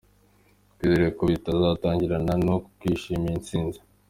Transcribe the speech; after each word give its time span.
Twizere 0.71 1.07
ko 1.17 1.21
bitazarangirana 1.31 2.33
n’uku 2.43 2.67
kwishimira 2.79 3.31
iyi 3.33 3.41
ntsinzi. 3.43 3.79